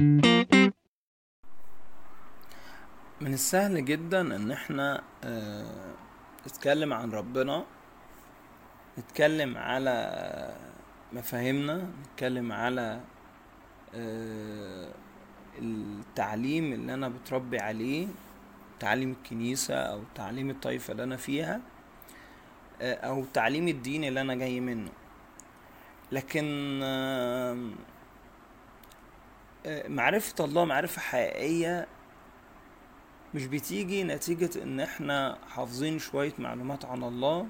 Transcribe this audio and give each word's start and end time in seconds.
من 0.00 0.74
السهل 3.22 3.84
جدا 3.84 4.20
إن 4.20 4.50
إحنا 4.50 5.02
آه، 5.24 5.94
نتكلم 6.46 6.92
عن 6.92 7.10
ربنا 7.10 7.64
نتكلم 8.98 9.58
على 9.58 10.56
مفاهيمنا 11.12 11.90
نتكلم 12.02 12.52
على 12.52 13.00
آه، 13.94 14.92
التعليم 15.58 16.72
اللي 16.72 16.94
أنا 16.94 17.08
بتربي 17.08 17.58
عليه 17.58 18.06
تعليم 18.80 19.10
الكنيسة 19.10 19.74
أو 19.74 20.02
تعليم 20.14 20.50
الطائفة 20.50 20.92
اللي 20.92 21.04
أنا 21.04 21.16
فيها 21.16 21.60
آه، 22.82 22.94
أو 22.94 23.24
تعليم 23.24 23.68
الدين 23.68 24.04
اللي 24.04 24.20
أنا 24.20 24.34
جاي 24.34 24.60
منه. 24.60 24.90
لكن 26.12 26.80
معرفة 29.66 30.44
الله 30.44 30.64
معرفة 30.64 31.00
حقيقية 31.00 31.86
مش 33.34 33.46
بتيجي 33.46 34.04
نتيجة 34.04 34.62
إن 34.62 34.80
إحنا 34.80 35.38
حافظين 35.48 35.98
شوية 35.98 36.32
معلومات 36.38 36.84
عن 36.84 37.02
الله 37.04 37.46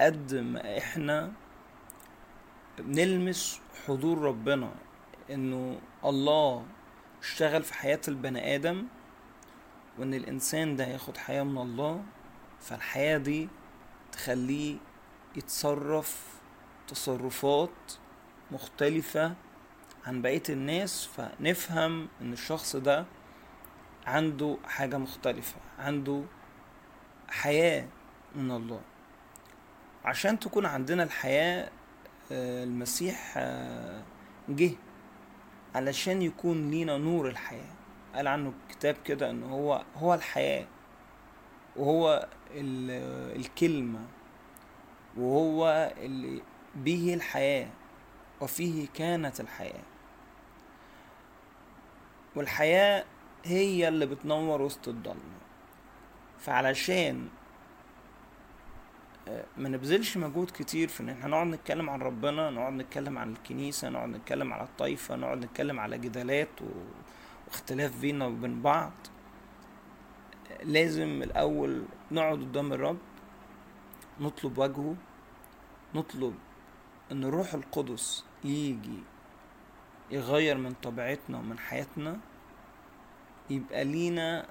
قد 0.00 0.34
ما 0.34 0.78
إحنا 0.78 1.32
بنلمس 2.78 3.60
حضور 3.86 4.18
ربنا 4.18 4.74
إنه 5.30 5.80
الله 6.04 6.66
اشتغل 7.22 7.62
في 7.62 7.74
حياة 7.74 8.00
البني 8.08 8.54
آدم 8.54 8.86
وإن 9.98 10.14
الإنسان 10.14 10.76
ده 10.76 10.84
ياخد 10.86 11.16
حياة 11.16 11.42
من 11.42 11.58
الله 11.58 12.02
فالحياة 12.60 13.18
دي 13.18 13.48
تخليه 14.12 14.76
يتصرف 15.36 16.26
تصرفات 16.88 17.92
مختلفة 18.50 19.34
عن 20.06 20.22
بقية 20.22 20.42
الناس 20.48 21.06
فنفهم 21.06 22.08
إن 22.20 22.32
الشخص 22.32 22.76
ده 22.76 23.04
عنده 24.06 24.56
حاجة 24.64 24.98
مختلفة 24.98 25.56
عنده 25.78 26.22
حياة 27.28 27.86
من 28.34 28.50
الله. 28.50 28.80
عشان 30.04 30.38
تكون 30.38 30.66
عندنا 30.66 31.02
الحياة 31.02 31.70
آه، 32.32 32.64
المسيح 32.64 33.34
آه، 33.36 34.02
جه 34.48 34.70
علشان 35.74 36.22
يكون 36.22 36.70
لينا 36.70 36.98
نور 36.98 37.28
الحياة. 37.28 37.72
قال 38.14 38.28
عنه 38.28 38.52
الكتاب 38.68 38.96
كده 39.04 39.30
إن 39.30 39.42
هو 39.42 39.82
هو 39.96 40.14
الحياة 40.14 40.66
وهو 41.76 42.28
ال- 42.50 43.36
الكلمة 43.40 44.00
وهو 45.16 45.92
اللي 45.98 46.42
به 46.74 47.14
الحياة. 47.14 47.68
وفيه 48.40 48.86
كانت 48.94 49.40
الحياة 49.40 49.82
والحياة 52.36 53.04
هي 53.44 53.88
اللي 53.88 54.06
بتنور 54.06 54.62
وسط 54.62 54.88
الضلمة 54.88 55.40
فعلشان 56.38 57.28
آه، 59.28 59.44
ما 59.56 59.68
نبذلش 59.68 60.16
مجهود 60.16 60.50
كتير 60.50 60.88
في 60.88 61.00
إن 61.02 61.08
إحنا 61.08 61.26
نقعد 61.28 61.46
نتكلم 61.46 61.90
عن 61.90 62.02
ربنا 62.02 62.50
نقعد 62.50 62.72
نتكلم 62.72 63.18
عن 63.18 63.32
الكنيسة 63.32 63.88
نقعد 63.88 64.08
نتكلم 64.08 64.52
على 64.52 64.62
الطائفة 64.62 65.16
نقعد 65.16 65.44
نتكلم 65.44 65.80
على 65.80 65.98
جدالات. 65.98 66.48
واختلاف 67.48 68.00
بينا 68.00 68.26
وبين 68.26 68.62
بعض 68.62 68.92
لازم 70.62 71.22
الأول 71.22 71.82
نقعد 72.12 72.38
قدام 72.40 72.72
الرب 72.72 72.98
نطلب 74.20 74.58
وجهه 74.58 74.94
نطلب 75.94 76.34
إن 77.12 77.24
الروح 77.24 77.54
القدس 77.54 78.24
يجي 78.44 78.98
يغير 80.10 80.58
من 80.58 80.72
طبيعتنا 80.82 81.38
ومن 81.38 81.58
حياتنا 81.58 82.20
يبقى 83.50 83.84
لينا 83.84 84.46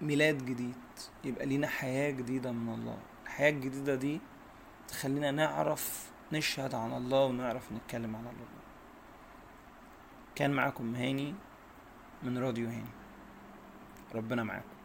ميلاد 0.00 0.44
جديد 0.44 0.74
يبقى 1.24 1.46
لينا 1.46 1.66
حياة 1.66 2.10
جديدة 2.10 2.52
من 2.52 2.74
الله. 2.74 2.98
الحياة 3.24 3.50
الجديدة 3.50 3.94
دي 3.94 4.20
تخلينا 4.88 5.30
نعرف 5.30 6.10
نشهد 6.32 6.74
عن 6.74 6.92
الله 6.92 7.24
ونعرف 7.24 7.72
نتكلم 7.72 8.16
عن 8.16 8.26
الله. 8.26 8.46
كان 10.34 10.50
معاكم 10.50 10.94
هاني 10.94 11.34
من 12.22 12.38
راديو 12.38 12.68
هاني. 12.68 12.90
ربنا 14.14 14.44
معاكم. 14.44 14.78